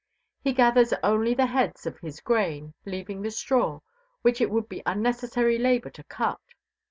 He 0.43 0.51
gathers 0.51 0.95
only 1.03 1.35
the 1.35 1.45
heads 1.45 1.85
of 1.85 1.99
his 1.99 2.21
grain, 2.21 2.73
leaving 2.87 3.21
the 3.21 3.29
straw, 3.29 3.81
which 4.23 4.41
it 4.41 4.49
would 4.49 4.67
be 4.67 4.81
unnecessary 4.83 5.59
labor 5.59 5.91
to 5.91 6.03
cut. 6.05 6.39